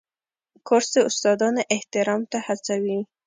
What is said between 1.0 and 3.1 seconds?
استادانو احترام ته هڅوي.